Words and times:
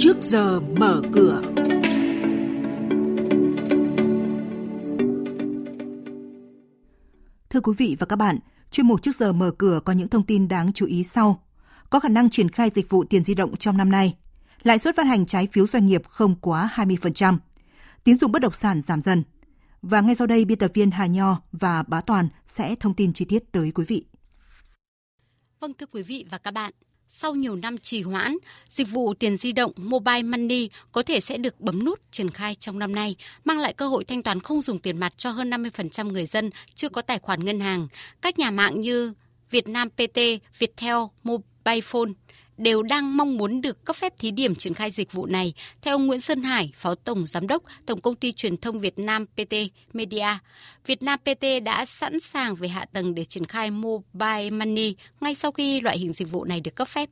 trước 0.00 0.16
giờ 0.22 0.60
mở 0.60 1.02
cửa. 1.12 1.42
Thưa 7.50 7.60
quý 7.60 7.72
vị 7.78 7.96
và 7.98 8.06
các 8.06 8.16
bạn, 8.16 8.38
chuyên 8.70 8.86
mục 8.86 9.02
trước 9.02 9.16
giờ 9.16 9.32
mở 9.32 9.50
cửa 9.58 9.80
có 9.84 9.92
những 9.92 10.08
thông 10.08 10.26
tin 10.26 10.48
đáng 10.48 10.72
chú 10.72 10.86
ý 10.86 11.04
sau. 11.04 11.44
Có 11.90 12.00
khả 12.00 12.08
năng 12.08 12.30
triển 12.30 12.48
khai 12.48 12.70
dịch 12.74 12.90
vụ 12.90 13.04
tiền 13.04 13.24
di 13.24 13.34
động 13.34 13.56
trong 13.56 13.76
năm 13.76 13.90
nay. 13.90 14.16
Lãi 14.62 14.78
suất 14.78 14.96
phát 14.96 15.06
hành 15.06 15.26
trái 15.26 15.48
phiếu 15.52 15.66
doanh 15.66 15.86
nghiệp 15.86 16.02
không 16.08 16.36
quá 16.40 16.70
20%. 16.74 17.38
Tín 18.04 18.18
dụng 18.18 18.32
bất 18.32 18.42
động 18.42 18.52
sản 18.52 18.80
giảm 18.80 19.00
dần. 19.00 19.22
Và 19.82 20.00
ngay 20.00 20.14
sau 20.14 20.26
đây, 20.26 20.44
biên 20.44 20.58
tập 20.58 20.70
viên 20.74 20.90
Hà 20.90 21.06
Nho 21.06 21.40
và 21.52 21.82
Bá 21.82 22.00
Toàn 22.00 22.28
sẽ 22.46 22.74
thông 22.74 22.94
tin 22.94 23.12
chi 23.12 23.24
tiết 23.24 23.52
tới 23.52 23.72
quý 23.74 23.84
vị. 23.88 24.04
Vâng 25.60 25.72
thưa 25.74 25.86
quý 25.86 26.02
vị 26.02 26.26
và 26.30 26.38
các 26.38 26.54
bạn, 26.54 26.72
sau 27.12 27.34
nhiều 27.34 27.56
năm 27.56 27.78
trì 27.78 28.02
hoãn, 28.02 28.36
dịch 28.68 28.88
vụ 28.88 29.14
tiền 29.14 29.36
di 29.36 29.52
động 29.52 29.72
Mobile 29.76 30.22
Money 30.22 30.70
có 30.92 31.02
thể 31.02 31.20
sẽ 31.20 31.38
được 31.38 31.60
bấm 31.60 31.84
nút 31.84 32.00
triển 32.10 32.30
khai 32.30 32.54
trong 32.54 32.78
năm 32.78 32.94
nay, 32.94 33.16
mang 33.44 33.58
lại 33.58 33.72
cơ 33.72 33.88
hội 33.88 34.04
thanh 34.04 34.22
toán 34.22 34.40
không 34.40 34.62
dùng 34.62 34.78
tiền 34.78 34.98
mặt 34.98 35.18
cho 35.18 35.30
hơn 35.30 35.50
50% 35.50 36.12
người 36.12 36.26
dân 36.26 36.50
chưa 36.74 36.88
có 36.88 37.02
tài 37.02 37.18
khoản 37.18 37.44
ngân 37.44 37.60
hàng. 37.60 37.88
Các 38.22 38.38
nhà 38.38 38.50
mạng 38.50 38.80
như 38.80 39.14
Vietnam 39.50 39.90
PT, 39.90 40.18
Viettel, 40.58 40.96
Mobile 41.24 41.80
Phone 41.82 42.10
đều 42.60 42.82
đang 42.82 43.16
mong 43.16 43.36
muốn 43.36 43.60
được 43.62 43.84
cấp 43.84 43.96
phép 43.96 44.12
thí 44.18 44.30
điểm 44.30 44.54
triển 44.54 44.74
khai 44.74 44.90
dịch 44.90 45.12
vụ 45.12 45.26
này. 45.26 45.52
Theo 45.82 45.94
ông 45.94 46.06
Nguyễn 46.06 46.20
Sơn 46.20 46.42
Hải, 46.42 46.72
Phó 46.76 46.94
Tổng 46.94 47.26
Giám 47.26 47.46
đốc 47.46 47.62
Tổng 47.86 48.00
Công 48.00 48.16
ty 48.16 48.32
Truyền 48.32 48.56
thông 48.56 48.80
Việt 48.80 48.98
Nam 48.98 49.26
PT 49.26 49.54
Media, 49.92 50.26
Việt 50.86 51.02
Nam 51.02 51.18
PT 51.18 51.44
đã 51.64 51.84
sẵn 51.86 52.20
sàng 52.20 52.54
về 52.54 52.68
hạ 52.68 52.84
tầng 52.92 53.14
để 53.14 53.24
triển 53.24 53.44
khai 53.44 53.70
Mobile 53.70 54.50
Money 54.50 54.94
ngay 55.20 55.34
sau 55.34 55.52
khi 55.52 55.80
loại 55.80 55.98
hình 55.98 56.12
dịch 56.12 56.30
vụ 56.30 56.44
này 56.44 56.60
được 56.60 56.74
cấp 56.74 56.88
phép. 56.88 57.10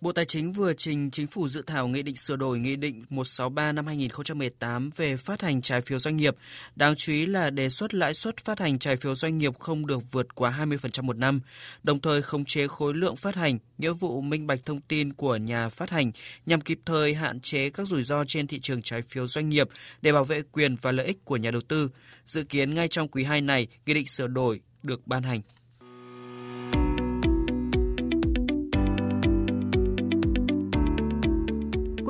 Bộ 0.00 0.12
Tài 0.12 0.24
chính 0.24 0.52
vừa 0.52 0.72
trình 0.72 1.10
Chính 1.10 1.26
phủ 1.26 1.48
dự 1.48 1.62
thảo 1.66 1.88
Nghị 1.88 2.02
định 2.02 2.16
sửa 2.16 2.36
đổi 2.36 2.58
Nghị 2.58 2.76
định 2.76 3.04
163 3.08 3.72
năm 3.72 3.86
2018 3.86 4.90
về 4.96 5.16
phát 5.16 5.42
hành 5.42 5.62
trái 5.62 5.80
phiếu 5.80 5.98
doanh 5.98 6.16
nghiệp. 6.16 6.36
Đáng 6.76 6.94
chú 6.96 7.12
ý 7.12 7.26
là 7.26 7.50
đề 7.50 7.68
xuất 7.68 7.94
lãi 7.94 8.14
suất 8.14 8.36
phát 8.44 8.58
hành 8.60 8.78
trái 8.78 8.96
phiếu 8.96 9.14
doanh 9.14 9.38
nghiệp 9.38 9.58
không 9.58 9.86
được 9.86 10.12
vượt 10.12 10.34
quá 10.34 10.64
20% 10.66 11.02
một 11.02 11.16
năm, 11.16 11.40
đồng 11.82 12.00
thời 12.00 12.22
khống 12.22 12.44
chế 12.44 12.66
khối 12.66 12.94
lượng 12.94 13.16
phát 13.16 13.34
hành, 13.34 13.58
nghĩa 13.78 13.92
vụ 13.92 14.20
minh 14.20 14.46
bạch 14.46 14.60
thông 14.64 14.80
tin 14.80 15.12
của 15.12 15.36
nhà 15.36 15.68
phát 15.68 15.90
hành 15.90 16.12
nhằm 16.46 16.60
kịp 16.60 16.80
thời 16.86 17.14
hạn 17.14 17.40
chế 17.40 17.70
các 17.70 17.88
rủi 17.88 18.04
ro 18.04 18.24
trên 18.24 18.46
thị 18.46 18.60
trường 18.60 18.82
trái 18.82 19.02
phiếu 19.02 19.26
doanh 19.26 19.48
nghiệp 19.48 19.68
để 20.02 20.12
bảo 20.12 20.24
vệ 20.24 20.42
quyền 20.52 20.76
và 20.76 20.92
lợi 20.92 21.06
ích 21.06 21.24
của 21.24 21.36
nhà 21.36 21.50
đầu 21.50 21.62
tư. 21.68 21.90
Dự 22.24 22.44
kiến 22.44 22.74
ngay 22.74 22.88
trong 22.88 23.08
quý 23.08 23.24
2 23.24 23.40
này, 23.40 23.66
Nghị 23.86 23.94
định 23.94 24.06
sửa 24.06 24.26
đổi 24.26 24.60
được 24.82 25.06
ban 25.06 25.22
hành. 25.22 25.40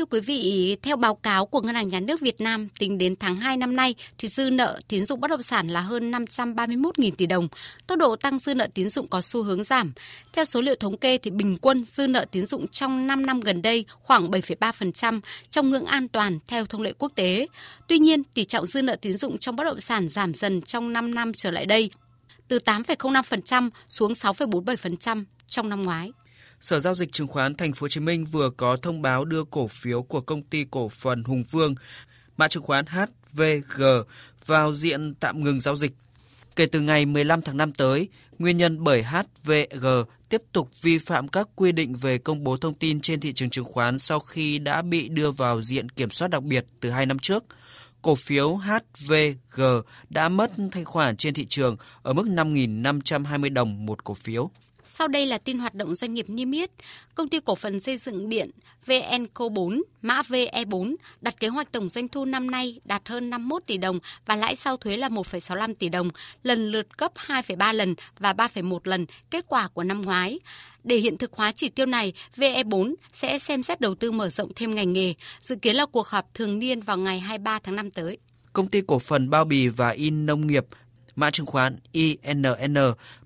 Thưa 0.00 0.06
quý 0.06 0.20
vị, 0.20 0.76
theo 0.82 0.96
báo 0.96 1.14
cáo 1.14 1.46
của 1.46 1.60
Ngân 1.60 1.74
hàng 1.74 1.88
Nhà 1.88 2.00
nước 2.00 2.20
Việt 2.20 2.40
Nam, 2.40 2.68
tính 2.78 2.98
đến 2.98 3.16
tháng 3.16 3.36
2 3.36 3.56
năm 3.56 3.76
nay 3.76 3.94
thì 4.18 4.28
dư 4.28 4.50
nợ 4.50 4.80
tín 4.88 5.04
dụng 5.04 5.20
bất 5.20 5.30
động 5.30 5.42
sản 5.42 5.68
là 5.68 5.80
hơn 5.80 6.10
531.000 6.10 7.10
tỷ 7.16 7.26
đồng. 7.26 7.48
Tốc 7.86 7.98
độ 7.98 8.16
tăng 8.16 8.38
dư 8.38 8.54
nợ 8.54 8.68
tín 8.74 8.88
dụng 8.88 9.08
có 9.08 9.20
xu 9.20 9.42
hướng 9.42 9.64
giảm. 9.64 9.92
Theo 10.32 10.44
số 10.44 10.60
liệu 10.60 10.74
thống 10.74 10.96
kê 10.96 11.18
thì 11.18 11.30
bình 11.30 11.56
quân 11.60 11.84
dư 11.84 12.06
nợ 12.06 12.24
tín 12.30 12.46
dụng 12.46 12.68
trong 12.68 13.06
5 13.06 13.26
năm 13.26 13.40
gần 13.40 13.62
đây 13.62 13.84
khoảng 14.02 14.30
7,3% 14.30 15.20
trong 15.50 15.70
ngưỡng 15.70 15.84
an 15.84 16.08
toàn 16.08 16.38
theo 16.46 16.66
thông 16.66 16.82
lệ 16.82 16.92
quốc 16.98 17.12
tế. 17.14 17.46
Tuy 17.88 17.98
nhiên, 17.98 18.24
tỷ 18.24 18.44
trọng 18.44 18.66
dư 18.66 18.82
nợ 18.82 18.96
tín 18.96 19.16
dụng 19.16 19.38
trong 19.38 19.56
bất 19.56 19.64
động 19.64 19.80
sản 19.80 20.08
giảm 20.08 20.34
dần 20.34 20.62
trong 20.62 20.92
5 20.92 21.14
năm 21.14 21.32
trở 21.32 21.50
lại 21.50 21.66
đây, 21.66 21.90
từ 22.48 22.58
8,05% 22.58 23.70
xuống 23.88 24.12
6,47% 24.12 25.24
trong 25.48 25.68
năm 25.68 25.82
ngoái. 25.82 26.12
Sở 26.60 26.80
giao 26.80 26.94
dịch 26.94 27.12
chứng 27.12 27.28
khoán 27.28 27.54
Thành 27.54 27.72
phố 27.72 27.84
Hồ 27.84 27.88
Chí 27.88 28.00
Minh 28.00 28.24
vừa 28.24 28.50
có 28.50 28.76
thông 28.76 29.02
báo 29.02 29.24
đưa 29.24 29.44
cổ 29.44 29.66
phiếu 29.66 30.02
của 30.02 30.20
công 30.20 30.42
ty 30.42 30.64
cổ 30.70 30.88
phần 30.88 31.24
Hùng 31.24 31.44
Vương, 31.50 31.74
mã 32.36 32.48
chứng 32.48 32.62
khoán 32.62 32.84
HVG 32.86 33.82
vào 34.46 34.74
diện 34.74 35.14
tạm 35.14 35.44
ngừng 35.44 35.60
giao 35.60 35.76
dịch. 35.76 35.92
Kể 36.56 36.66
từ 36.66 36.80
ngày 36.80 37.06
15 37.06 37.42
tháng 37.42 37.56
5 37.56 37.72
tới, 37.72 38.08
nguyên 38.38 38.56
nhân 38.56 38.84
bởi 38.84 39.02
HVG 39.02 39.86
tiếp 40.28 40.42
tục 40.52 40.70
vi 40.82 40.98
phạm 40.98 41.28
các 41.28 41.48
quy 41.56 41.72
định 41.72 41.94
về 41.94 42.18
công 42.18 42.44
bố 42.44 42.56
thông 42.56 42.74
tin 42.74 43.00
trên 43.00 43.20
thị 43.20 43.32
trường 43.32 43.50
chứng 43.50 43.64
khoán 43.64 43.98
sau 43.98 44.20
khi 44.20 44.58
đã 44.58 44.82
bị 44.82 45.08
đưa 45.08 45.30
vào 45.30 45.62
diện 45.62 45.88
kiểm 45.88 46.10
soát 46.10 46.28
đặc 46.28 46.42
biệt 46.42 46.66
từ 46.80 46.90
2 46.90 47.06
năm 47.06 47.18
trước. 47.18 47.44
Cổ 48.02 48.14
phiếu 48.14 48.56
HVG 48.56 49.62
đã 50.10 50.28
mất 50.28 50.52
thanh 50.72 50.84
khoản 50.84 51.16
trên 51.16 51.34
thị 51.34 51.46
trường 51.46 51.76
ở 52.02 52.12
mức 52.12 52.26
5.520 52.26 53.52
đồng 53.52 53.86
một 53.86 54.04
cổ 54.04 54.14
phiếu. 54.14 54.50
Sau 54.92 55.08
đây 55.08 55.26
là 55.26 55.38
tin 55.38 55.58
hoạt 55.58 55.74
động 55.74 55.94
doanh 55.94 56.14
nghiệp 56.14 56.26
niêm 56.28 56.50
yết. 56.50 56.70
Công 57.14 57.28
ty 57.28 57.40
cổ 57.40 57.54
phần 57.54 57.80
xây 57.80 57.96
dựng 57.96 58.28
điện 58.28 58.50
VNco 58.86 59.48
4, 59.48 59.82
mã 60.02 60.22
VE4 60.22 60.94
đặt 61.20 61.40
kế 61.40 61.48
hoạch 61.48 61.72
tổng 61.72 61.88
doanh 61.88 62.08
thu 62.08 62.24
năm 62.24 62.50
nay 62.50 62.80
đạt 62.84 63.08
hơn 63.08 63.30
51 63.30 63.62
tỷ 63.66 63.78
đồng 63.78 63.98
và 64.26 64.36
lãi 64.36 64.56
sau 64.56 64.76
thuế 64.76 64.96
là 64.96 65.08
1,65 65.08 65.74
tỷ 65.74 65.88
đồng, 65.88 66.10
lần 66.42 66.70
lượt 66.70 66.98
gấp 66.98 67.12
2,3 67.14 67.74
lần 67.74 67.94
và 68.18 68.32
3,1 68.32 68.78
lần 68.84 69.06
kết 69.30 69.44
quả 69.48 69.68
của 69.68 69.82
năm 69.82 70.02
ngoái. 70.02 70.38
Để 70.84 70.96
hiện 70.96 71.16
thực 71.16 71.32
hóa 71.32 71.52
chỉ 71.52 71.68
tiêu 71.68 71.86
này, 71.86 72.12
VE4 72.36 72.94
sẽ 73.12 73.38
xem 73.38 73.62
xét 73.62 73.80
đầu 73.80 73.94
tư 73.94 74.12
mở 74.12 74.28
rộng 74.28 74.50
thêm 74.56 74.74
ngành 74.74 74.92
nghề, 74.92 75.14
dự 75.40 75.56
kiến 75.56 75.76
là 75.76 75.86
cuộc 75.86 76.08
họp 76.08 76.34
thường 76.34 76.58
niên 76.58 76.80
vào 76.80 76.96
ngày 76.96 77.20
23 77.20 77.58
tháng 77.58 77.76
5 77.76 77.90
tới. 77.90 78.18
Công 78.52 78.68
ty 78.68 78.80
cổ 78.86 78.98
phần 78.98 79.30
bao 79.30 79.44
bì 79.44 79.68
và 79.68 79.88
in 79.88 80.26
nông 80.26 80.46
nghiệp 80.46 80.66
Mã 81.20 81.30
chứng 81.30 81.46
khoán 81.46 81.76
INN 81.92 82.74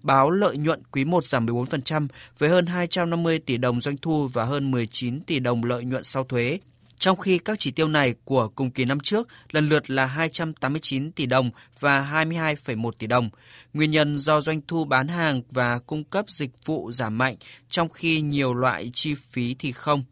báo 0.03 0.31
lợi 0.31 0.57
nhuận 0.57 0.83
quý 0.91 1.05
1 1.05 1.25
giảm 1.25 1.47
14% 1.47 2.09
với 2.39 2.49
hơn 2.49 2.67
250 2.67 3.39
tỷ 3.39 3.57
đồng 3.57 3.81
doanh 3.81 3.97
thu 3.97 4.29
và 4.33 4.45
hơn 4.45 4.71
19 4.71 5.21
tỷ 5.21 5.39
đồng 5.39 5.65
lợi 5.65 5.85
nhuận 5.85 6.05
sau 6.05 6.25
thuế. 6.25 6.59
Trong 6.99 7.17
khi 7.17 7.39
các 7.39 7.59
chỉ 7.59 7.71
tiêu 7.71 7.89
này 7.89 8.15
của 8.25 8.49
cùng 8.49 8.71
kỳ 8.71 8.85
năm 8.85 9.01
trước 9.01 9.29
lần 9.51 9.69
lượt 9.69 9.91
là 9.91 10.07
289 10.07 11.13
tỷ 11.13 11.27
đồng 11.27 11.51
và 11.81 12.25
22,1 12.27 12.91
tỷ 12.91 13.07
đồng. 13.07 13.31
Nguyên 13.75 13.91
nhân 13.91 14.19
do 14.19 14.41
doanh 14.41 14.61
thu 14.69 14.85
bán 14.85 15.09
hàng 15.09 15.43
và 15.51 15.79
cung 15.79 16.05
cấp 16.05 16.25
dịch 16.29 16.51
vụ 16.67 16.93
giảm 16.93 17.19
mạnh, 17.19 17.37
trong 17.69 17.89
khi 17.89 18.21
nhiều 18.21 18.55
loại 18.55 18.91
chi 18.95 19.15
phí 19.15 19.57
thì 19.59 19.73
không. 19.73 20.03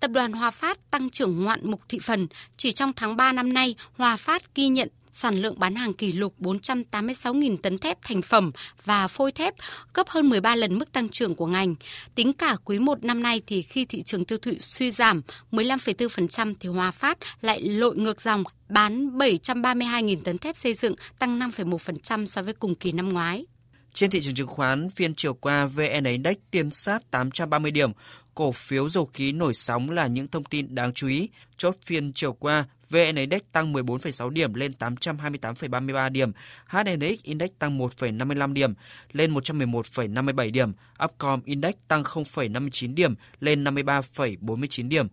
Tập 0.00 0.10
đoàn 0.10 0.32
Hòa 0.32 0.50
Phát 0.50 0.90
tăng 0.90 1.10
trưởng 1.10 1.44
ngoạn 1.44 1.70
mục 1.70 1.80
thị 1.88 1.98
phần. 2.02 2.28
Chỉ 2.56 2.72
trong 2.72 2.92
tháng 2.92 3.16
3 3.16 3.32
năm 3.32 3.52
nay, 3.52 3.74
Hòa 3.96 4.16
Phát 4.16 4.54
ghi 4.54 4.68
nhận 4.68 4.88
sản 5.18 5.42
lượng 5.42 5.58
bán 5.58 5.74
hàng 5.74 5.92
kỷ 5.92 6.12
lục 6.12 6.34
486.000 6.40 7.56
tấn 7.56 7.78
thép 7.78 7.98
thành 8.02 8.22
phẩm 8.22 8.52
và 8.84 9.08
phôi 9.08 9.32
thép, 9.32 9.54
gấp 9.94 10.08
hơn 10.08 10.28
13 10.28 10.56
lần 10.56 10.78
mức 10.78 10.92
tăng 10.92 11.08
trưởng 11.08 11.34
của 11.34 11.46
ngành. 11.46 11.74
Tính 12.14 12.32
cả 12.32 12.56
quý 12.64 12.78
1 12.78 13.04
năm 13.04 13.22
nay 13.22 13.42
thì 13.46 13.62
khi 13.62 13.84
thị 13.84 14.02
trường 14.02 14.24
tiêu 14.24 14.38
thụ 14.38 14.52
suy 14.60 14.90
giảm 14.90 15.22
15,4% 15.52 16.54
thì 16.60 16.68
Hòa 16.68 16.90
Phát 16.90 17.18
lại 17.40 17.60
lội 17.60 17.96
ngược 17.96 18.20
dòng 18.20 18.44
bán 18.68 19.18
732.000 19.18 20.16
tấn 20.24 20.38
thép 20.38 20.56
xây 20.56 20.74
dựng, 20.74 20.94
tăng 21.18 21.38
5,1% 21.38 22.26
so 22.26 22.42
với 22.42 22.54
cùng 22.54 22.74
kỳ 22.74 22.92
năm 22.92 23.08
ngoái. 23.08 23.46
Trên 23.94 24.10
thị 24.10 24.20
trường 24.20 24.34
chứng 24.34 24.48
khoán, 24.48 24.90
phiên 24.90 25.14
chiều 25.14 25.34
qua 25.34 25.66
VN 25.66 26.04
Index 26.04 26.36
tiến 26.50 26.70
sát 26.70 27.10
830 27.10 27.70
điểm, 27.70 27.92
cổ 28.34 28.52
phiếu 28.52 28.88
dầu 28.88 29.06
khí 29.06 29.32
nổi 29.32 29.54
sóng 29.54 29.90
là 29.90 30.06
những 30.06 30.28
thông 30.28 30.44
tin 30.44 30.74
đáng 30.74 30.92
chú 30.92 31.08
ý. 31.08 31.28
Chốt 31.56 31.74
phiên 31.86 32.12
chiều 32.12 32.32
qua, 32.32 32.64
VN 32.90 33.16
Index 33.16 33.40
tăng 33.52 33.72
14,6 33.72 34.30
điểm 34.30 34.54
lên 34.54 34.72
828,33 34.78 36.10
điểm, 36.10 36.32
HNX 36.66 37.22
Index 37.22 37.50
tăng 37.58 37.78
1,55 37.78 38.52
điểm 38.52 38.74
lên 39.12 39.34
111,57 39.34 40.52
điểm, 40.52 40.72
Upcom 41.04 41.40
Index 41.44 41.74
tăng 41.88 42.02
0,59 42.02 42.94
điểm 42.94 43.14
lên 43.40 43.64
53,49 43.64 44.88
điểm. 44.88 45.06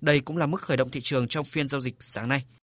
Đây 0.00 0.20
cũng 0.20 0.36
là 0.36 0.46
mức 0.46 0.60
khởi 0.60 0.76
động 0.76 0.90
thị 0.90 1.00
trường 1.00 1.28
trong 1.28 1.44
phiên 1.44 1.68
giao 1.68 1.80
dịch 1.80 1.94
sáng 2.00 2.28
nay. 2.28 2.44